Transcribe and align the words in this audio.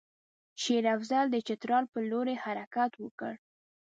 شېر 0.61 0.83
افضل 0.95 1.25
د 1.31 1.35
چترال 1.47 1.85
پر 1.91 2.01
لوري 2.11 2.35
حرکت 2.43 2.91
وکړ. 3.03 3.33